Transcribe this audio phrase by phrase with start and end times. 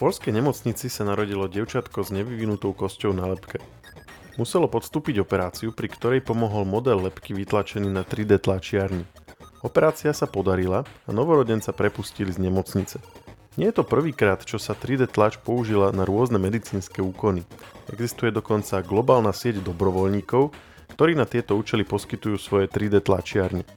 [0.00, 3.60] polskej nemocnici sa narodilo devčatko s nevyvinutou kosťou na lepke.
[4.40, 9.04] Muselo podstúpiť operáciu, pri ktorej pomohol model lepky vytlačený na 3D tlačiarni.
[9.60, 12.96] Operácia sa podarila a novorodenca prepustili z nemocnice.
[13.60, 17.44] Nie je to prvýkrát, čo sa 3D tlač použila na rôzne medicínske úkony.
[17.92, 20.56] Existuje dokonca globálna sieť dobrovoľníkov,
[20.96, 23.68] ktorí na tieto účely poskytujú svoje 3D tlačiarne.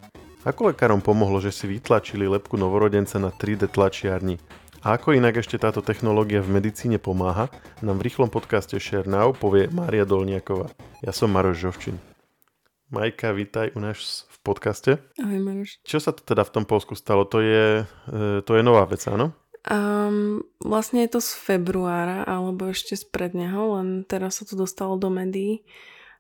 [0.47, 4.62] Ako lekárom pomohlo, že si vytlačili lepku novorodenca na 3D tlačiarni?
[4.83, 7.47] A ako inak ešte táto technológia v medicíne pomáha,
[7.79, 10.75] nám v rýchlom podcaste Share Now povie Mária Dolniaková.
[10.99, 11.95] Ja som Maroš Žovčin.
[12.91, 14.99] Majka, vítaj u nás v podcaste.
[15.23, 15.79] Ahoj Maroš.
[15.87, 17.23] Čo sa to teda v tom Polsku stalo?
[17.31, 19.31] To je, e, to je nová vec, áno?
[19.63, 24.99] Um, vlastne je to z februára, alebo ešte z predneho, len teraz sa to dostalo
[24.99, 25.63] do médií.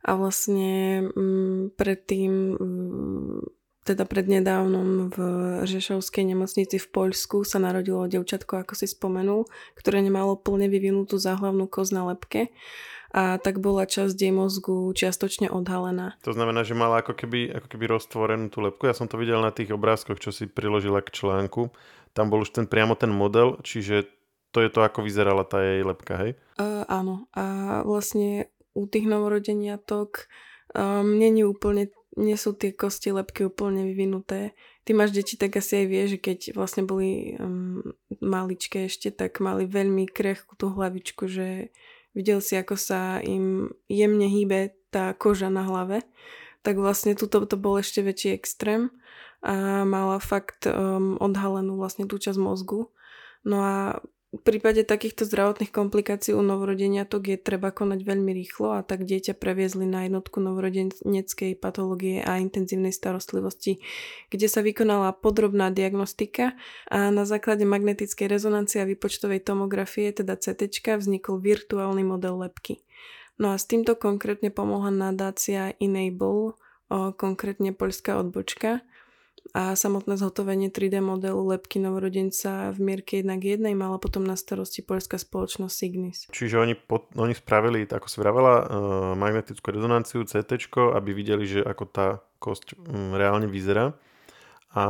[0.07, 3.43] A vlastne um, predtým um,
[3.83, 5.17] teda prednedávnom v
[5.67, 11.67] Žešovskej nemocnici v Poľsku sa narodilo devčatko, ako si spomenul, ktoré nemalo plne vyvinutú záhlavnú
[11.67, 12.51] koz na lepke
[13.13, 16.17] a tak bola časť jej mozgu čiastočne odhalená.
[16.25, 18.89] To znamená, že mala ako keby, ako keby roztvorenú tú lepku.
[18.89, 21.69] Ja som to videl na tých obrázkoch, čo si priložila k článku.
[22.17, 24.09] Tam bol už ten, priamo ten model, čiže
[24.49, 26.31] to je to, ako vyzerala tá jej lepka, hej?
[26.57, 27.29] Uh, áno.
[27.37, 30.25] A vlastne u tých novorodeniatok
[30.73, 34.53] um, není úplne nie sú tie kosti lepky úplne vyvinuté.
[34.85, 37.81] Ty máš deti, tak asi aj vieš, že keď vlastne boli um,
[38.21, 41.73] maličké ešte, tak mali veľmi krehkú tú hlavičku, že
[42.13, 46.05] videl si, ako sa im jemne hýbe tá koža na hlave.
[46.61, 48.93] Tak vlastne tuto to bol ešte väčší extrém
[49.43, 52.87] a mala fakt um, odhalenú vlastne tú časť mozgu.
[53.43, 53.99] No a
[54.33, 59.37] v prípade takýchto zdravotných komplikácií u novorodeniatok je treba konať veľmi rýchlo a tak dieťa
[59.37, 63.77] previezli na jednotku novorodeneckej patológie a intenzívnej starostlivosti,
[64.33, 66.57] kde sa vykonala podrobná diagnostika
[66.89, 72.81] a na základe magnetickej rezonancie a výpočtovej tomografie, teda CT, vznikol virtuálny model lepky.
[73.37, 76.57] No a s týmto konkrétne pomohla nadácia Enable,
[77.17, 78.81] konkrétne poľská odbočka,
[79.51, 84.39] a samotné zhotovenie 3D modelu lepky novorodenca v mierke 1 k 1 mala potom na
[84.39, 86.25] starosti poľská spoločnosť Signis.
[86.31, 88.65] Čiže oni, pod, oni spravili, ako si vravela, uh,
[89.19, 90.57] magnetickú rezonanciu, CT,
[90.95, 92.07] aby videli, že ako tá
[92.39, 93.93] kosť um, reálne vyzerá.
[94.73, 94.83] A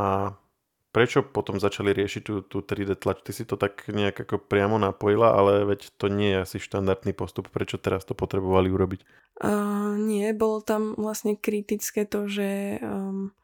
[0.95, 3.19] prečo potom začali riešiť tú, tú 3D tlač?
[3.25, 7.11] Ty si to tak nejak ako priamo napojila, ale veď to nie je asi štandardný
[7.11, 7.51] postup.
[7.51, 9.01] Prečo teraz to potrebovali urobiť?
[9.43, 13.35] Uh, nie, bolo tam vlastne kritické to, že um,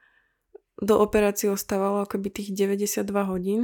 [0.79, 3.61] do operácie ostávalo akoby tých 92 hodín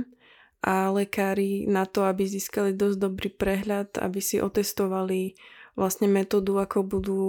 [0.59, 5.37] a lekári na to, aby získali dosť dobrý prehľad, aby si otestovali
[5.75, 7.21] vlastne metódu, ako budú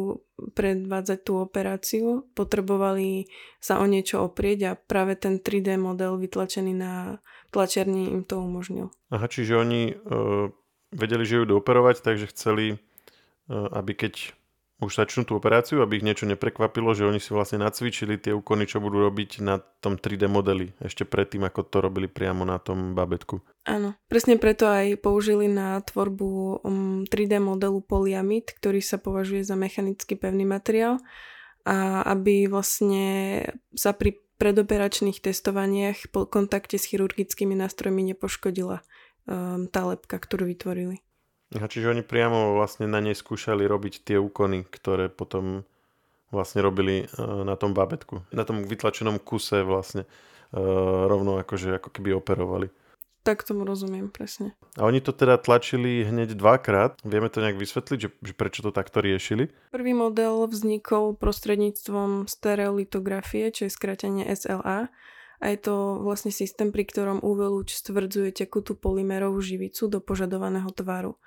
[0.54, 3.26] predvádzať tú operáciu, potrebovali
[3.58, 7.18] sa o niečo oprieť a práve ten 3D model vytlačený na
[7.50, 8.94] tlačerni im to umožnil.
[9.10, 10.46] Aha, čiže oni uh,
[10.94, 14.30] vedeli, že ju dooperovať, takže chceli, uh, aby keď
[14.76, 18.68] už začnú tú operáciu, aby ich niečo neprekvapilo, že oni si vlastne nacvičili tie úkony,
[18.68, 22.92] čo budú robiť na tom 3D modeli, ešte predtým, ako to robili priamo na tom
[22.92, 23.40] babetku.
[23.64, 26.60] Áno, presne preto aj použili na tvorbu
[27.08, 31.00] 3D um, modelu polyamid, ktorý sa považuje za mechanicky pevný materiál
[31.64, 33.42] a aby vlastne
[33.72, 38.84] sa pri predoperačných testovaniach po kontakte s chirurgickými nástrojmi nepoškodila
[39.24, 41.05] um, tá lepka, ktorú vytvorili.
[41.54, 45.62] Aha, čiže oni priamo vlastne na nej skúšali robiť tie úkony, ktoré potom
[46.34, 48.26] vlastne robili uh, na tom bábetku.
[48.34, 52.66] Na tom vytlačenom kuse vlastne uh, rovno akože ako keby operovali.
[53.26, 54.54] Tak tomu rozumiem, presne.
[54.78, 57.02] A oni to teda tlačili hneď dvakrát.
[57.02, 59.50] Vieme to nejak vysvetliť, že, že prečo to takto riešili?
[59.74, 64.94] Prvý model vznikol prostredníctvom stereolitografie, čo je skrátenie SLA
[65.40, 70.68] a je to vlastne systém, pri ktorom UV lúč stvrdzuje tekutú polymerovú živicu do požadovaného
[70.72, 71.20] tvaru.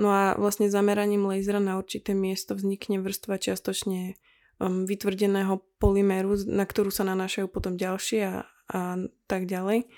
[0.00, 4.16] No a vlastne zameraním laser'a na určité miesto vznikne vrstva čiastočne
[4.56, 8.80] um, vytvrdeného polyméru, na ktorú sa nanášajú potom ďalšie a, a
[9.28, 9.90] tak ďalej.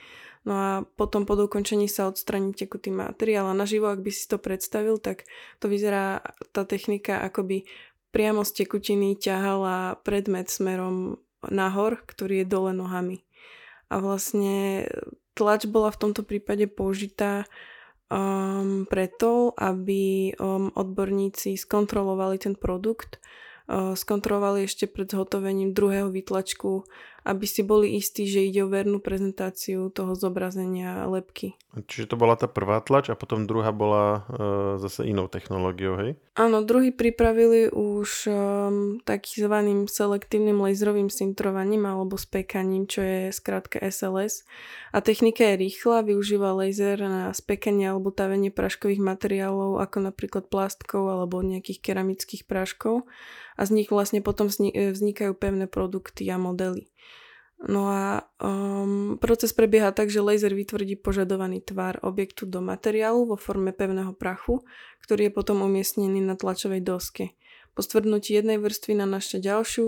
[0.42, 4.42] No a potom po dokončení sa odstraní tekutý materiál a naživo, ak by si to
[4.42, 5.22] predstavil, tak
[5.62, 6.18] to vyzerá
[6.50, 7.58] tá technika, ako by
[8.10, 13.22] priamo z tekutiny ťahala predmet smerom nahor, ktorý je dole nohami
[13.92, 14.88] a vlastne
[15.36, 17.44] tlač bola v tomto prípade použitá
[18.08, 23.20] um, preto, aby um, odborníci skontrolovali ten produkt,
[23.72, 26.84] skontrolovali ešte pred zhotovením druhého výtlačku
[27.22, 31.54] aby si boli istí, že ide o vernú prezentáciu toho zobrazenia lepky.
[31.72, 34.20] Čiže to bola tá prvá tlač a potom druhá bola e,
[34.76, 36.20] zase inou technológiou, hej?
[36.36, 44.44] Áno, druhý pripravili už um, takzvaným selektívnym laserovým sintrovaním alebo spekaním, čo je skrátka SLS.
[44.92, 51.08] A technika je rýchla, využíva laser na spekanie alebo tavenie praškových materiálov, ako napríklad plastkov
[51.08, 53.08] alebo nejakých keramických práškov
[53.56, 56.91] a z nich vlastne potom vznikajú pevné produkty a modely.
[57.62, 63.38] No a um, proces prebieha tak, že laser vytvrdí požadovaný tvar objektu do materiálu vo
[63.38, 64.66] forme pevného prachu,
[65.06, 67.38] ktorý je potom umiestnený na tlačovej doske.
[67.78, 69.86] Po stvrdnutí jednej vrstvy na našte ďalšiu,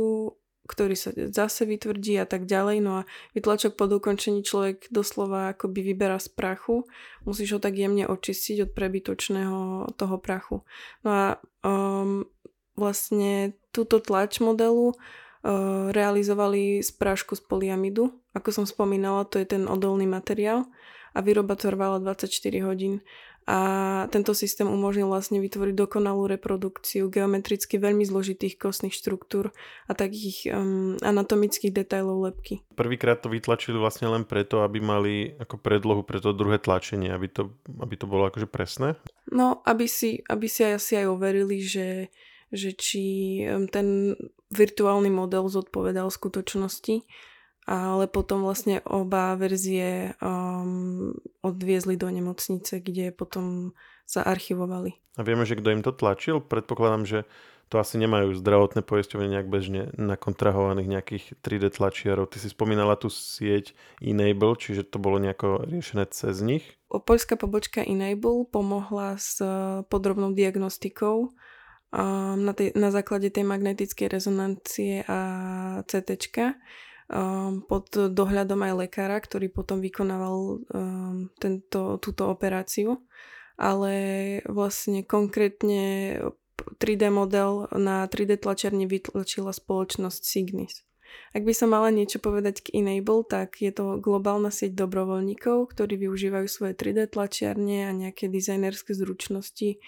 [0.64, 2.76] ktorý sa zase vytvrdí a tak ďalej.
[2.80, 3.06] No a
[3.36, 6.88] vytlačok po dokončení človek doslova akoby vyberá z prachu.
[7.28, 9.58] Musíš ho tak jemne očistiť od prebytočného
[9.98, 10.64] toho prachu.
[11.04, 11.24] No a
[11.66, 12.24] um,
[12.78, 14.94] vlastne túto tlač modelu
[15.92, 18.16] realizovali z prášku z poliamidu.
[18.32, 20.64] Ako som spomínala, to je ten odolný materiál
[21.14, 22.32] a výroba trvala 24
[22.64, 23.04] hodín.
[23.44, 23.60] A
[24.08, 29.52] tento systém umožnil vlastne vytvoriť dokonalú reprodukciu geometricky veľmi zložitých kostných štruktúr
[29.84, 32.64] a takých um, anatomických detajlov lepky.
[32.72, 37.28] Prvýkrát to vytlačili vlastne len preto, aby mali ako predlohu pre to druhé tlačenie, aby
[37.28, 37.52] to,
[37.84, 38.96] aby to bolo akože presné?
[39.28, 42.08] No, aby si, aby si asi aj overili, že
[42.54, 43.04] že či
[43.74, 44.14] ten
[44.54, 47.02] virtuálny model zodpovedal skutočnosti,
[47.64, 53.72] ale potom vlastne oba verzie um, odviezli do nemocnice, kde potom
[54.04, 54.94] sa archivovali.
[55.16, 56.44] A vieme, že kto im to tlačil?
[56.44, 57.18] Predpokladám, že
[57.72, 62.28] to asi nemajú zdravotné poisťovne nejak bežne nakontrahovaných nejakých 3D tlačiarov.
[62.28, 63.72] Ty si spomínala tú sieť
[64.04, 66.76] Enable, čiže to bolo nejako riešené cez nich?
[66.92, 69.40] Poľská pobočka Enable pomohla s
[69.88, 71.32] podrobnou diagnostikou
[72.34, 75.18] na, tej, na základe tej magnetickej rezonancie a
[75.86, 76.10] CT
[77.06, 82.98] um, pod dohľadom aj lekára, ktorý potom vykonával um, tento, túto operáciu.
[83.54, 83.94] Ale
[84.50, 86.18] vlastne konkrétne
[86.82, 90.82] 3D model na 3D tlačiarni vytlačila spoločnosť Signis.
[91.30, 95.94] Ak by som mala niečo povedať k Enable, tak je to globálna sieť dobrovoľníkov, ktorí
[96.02, 99.78] využívajú svoje 3D tlačiarne a nejaké dizajnerské zručnosti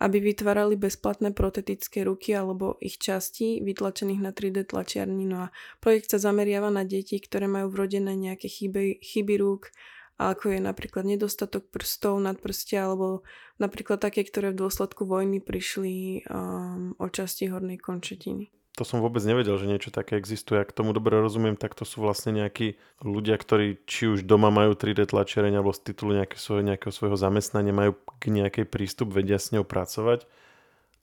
[0.00, 5.28] aby vytvárali bezplatné protetické ruky alebo ich časti vytlačených na 3D tlačiarni.
[5.28, 5.52] No a
[5.84, 9.68] projekt sa zameriava na deti, ktoré majú vrodené nejaké chyby, chyby rúk,
[10.16, 13.24] ako je napríklad nedostatok prstov nad prstia, alebo
[13.60, 19.20] napríklad také, ktoré v dôsledku vojny prišli um, o časti hornej končetiny to som vôbec
[19.20, 20.56] nevedel, že niečo také existuje.
[20.56, 24.72] Ak tomu dobre rozumiem, tak to sú vlastne nejakí ľudia, ktorí či už doma majú
[24.72, 29.36] 3D tlačiareň alebo z titulu nejaké svoje, nejakého svojho zamestnania majú k nejakej prístup, vedia
[29.36, 30.24] s ňou pracovať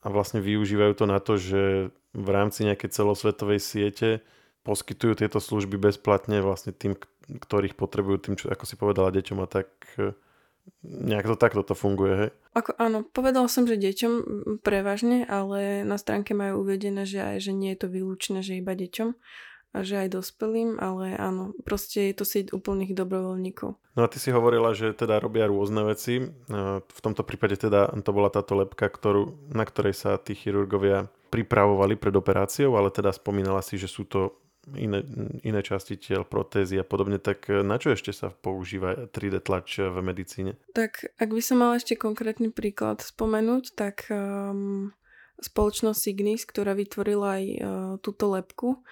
[0.01, 4.25] a vlastne využívajú to na to, že v rámci nejakej celosvetovej siete
[4.65, 6.97] poskytujú tieto služby bezplatne vlastne tým,
[7.29, 9.69] ktorých potrebujú, tým, čo, ako si povedala, deťom a tak
[10.83, 12.29] nejak to takto to funguje, hej?
[12.57, 14.13] Ako, áno, povedal som, že deťom
[14.65, 18.73] prevažne, ale na stránke majú uvedené, že aj, že nie je to výlučné, že iba
[18.73, 19.13] deťom
[19.75, 23.75] a že aj dospelým, ale áno, proste je to sieť úplných dobrovoľníkov.
[23.77, 26.23] No a ty si hovorila, že teda robia rôzne veci.
[26.77, 31.99] V tomto prípade teda to bola táto lepka, ktorú, na ktorej sa tí chirurgovia pripravovali
[31.99, 34.39] pred operáciou, ale teda spomínala si, že sú to
[34.75, 34.99] iné,
[35.47, 39.79] iné časti tiel, protézy a podobne, tak e, na čo ešte sa používa 3D tlač
[39.79, 40.59] v medicíne?
[40.75, 44.91] Tak ak by som mala ešte konkrétny príklad spomenúť, tak um,
[45.39, 47.59] spoločnosť Signis, ktorá vytvorila aj uh,
[48.03, 48.83] túto lepku,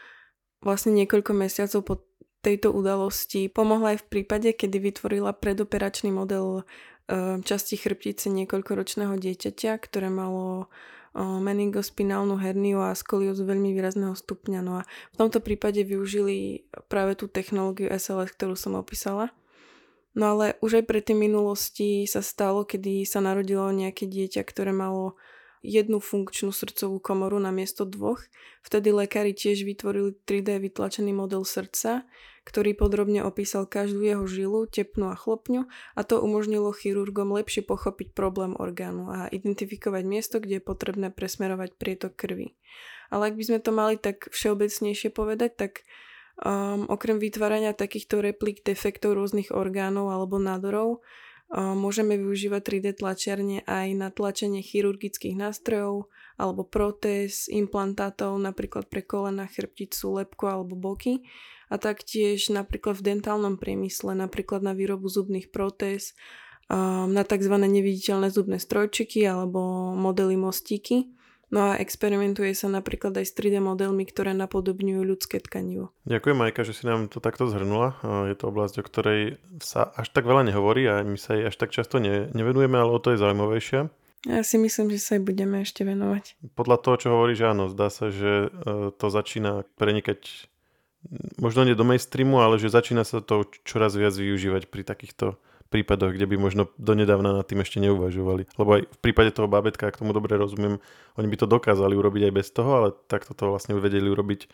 [0.64, 1.96] vlastne niekoľko mesiacov po
[2.46, 9.72] tejto udalosti pomohla aj v prípade, kedy vytvorila predoperačný model uh, časti chrbtice niekoľkoročného dieťaťa,
[9.82, 10.70] ktoré malo
[11.16, 14.60] meningospinálnu herniu a skoliózu veľmi výrazného stupňa.
[14.60, 19.32] No a v tomto prípade využili práve tú technológiu SLS, ktorú som opísala.
[20.16, 24.72] No ale už aj pre tej minulosti sa stalo, kedy sa narodilo nejaké dieťa, ktoré
[24.72, 25.20] malo
[25.66, 28.22] jednu funkčnú srdcovú komoru na miesto dvoch.
[28.62, 32.06] Vtedy lekári tiež vytvorili 3D vytlačený model srdca,
[32.46, 35.66] ktorý podrobne opísal každú jeho žilu, tepnu a chlopňu
[35.98, 41.74] a to umožnilo chirurgom lepšie pochopiť problém orgánu a identifikovať miesto, kde je potrebné presmerovať
[41.82, 42.54] prietok krvi.
[43.10, 45.72] Ale ak by sme to mali tak všeobecnejšie povedať, tak
[46.42, 51.02] um, okrem vytvárania takýchto replik defektov rôznych orgánov alebo nádorov,
[51.54, 59.48] môžeme využívať 3D tlačiarne aj na tlačenie chirurgických nástrojov alebo protéz, implantátov, napríklad pre kolena,
[59.48, 61.24] chrbticu, lepku alebo boky
[61.72, 66.14] a taktiež napríklad v dentálnom priemysle, napríklad na výrobu zubných protéz,
[66.70, 67.56] na tzv.
[67.56, 71.15] neviditeľné zubné strojčiky alebo modely mostíky
[71.54, 75.94] No a experimentuje sa napríklad aj s 3D modelmi, ktoré napodobňujú ľudské tkanivo.
[76.10, 78.02] Ďakujem Majka, že si nám to takto zhrnula.
[78.30, 81.56] Je to oblasť, o ktorej sa až tak veľa nehovorí a my sa jej až
[81.56, 83.94] tak často ne, nevenujeme, ale o to je zaujímavejšia.
[84.26, 86.42] Ja si myslím, že sa aj budeme ešte venovať.
[86.58, 90.50] Podľa toho, čo hovoríš, áno, zdá sa, že e, to začína prenikať
[91.38, 95.38] možno nie do mainstreamu, ale že začína sa to čoraz viac využívať pri takýchto
[95.76, 98.48] prípadoch, kde by možno donedávna nad tým ešte neuvažovali.
[98.56, 100.80] Lebo aj v prípade toho babetka, ak tomu dobre rozumiem,
[101.20, 104.48] oni by to dokázali urobiť aj bez toho, ale takto to vlastne vedeli urobiť e,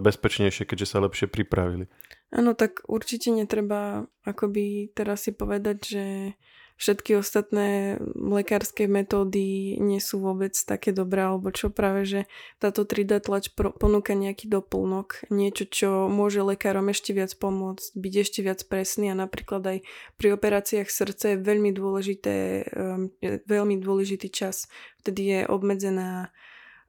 [0.00, 1.92] bezpečnejšie, keďže sa lepšie pripravili.
[2.32, 6.04] Áno, tak určite netreba akoby teraz si povedať, že
[6.82, 12.20] všetky ostatné lekárske metódy nie sú vôbec také dobré, alebo čo práve, že
[12.58, 18.40] táto 3D tlač ponúka nejaký doplnok, niečo, čo môže lekárom ešte viac pomôcť, byť ešte
[18.42, 19.78] viac presný a napríklad aj
[20.18, 22.34] pri operáciách srdca je veľmi dôležité,
[22.74, 23.14] um,
[23.46, 24.66] veľmi dôležitý čas.
[25.06, 26.34] Vtedy je obmedzená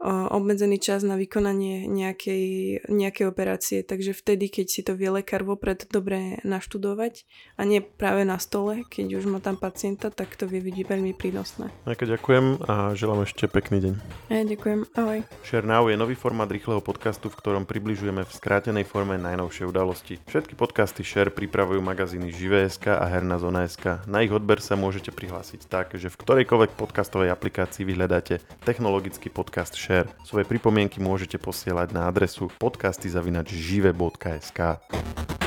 [0.03, 2.45] obmedzený čas na vykonanie nejakej,
[2.91, 7.23] nejakej operácie, takže vtedy, keď si to vie lekár vopred dobre naštudovať
[7.55, 11.15] a nie práve na stole, keď už má tam pacienta, tak to vie vidieť veľmi
[11.15, 11.71] prínosné.
[11.87, 13.93] Majka, ďakujem a želám ešte pekný deň.
[14.27, 15.19] Ja ďakujem, ahoj.
[15.47, 20.19] Share Now je nový formát rýchleho podcastu, v ktorom približujeme v skrátenej forme najnovšie udalosti.
[20.27, 24.03] Všetky podcasty Share pripravujú magazíny Živé.sk a Herná zona.sk.
[24.09, 29.77] Na ich odber sa môžete prihlásiť tak, že v ktorejkoľvek podcastovej aplikácii vyhľadáte technologický podcast
[29.77, 30.09] Share share.
[30.25, 35.42] Svoje pripomienky môžete posielať na adresu podcasty.žive.sk.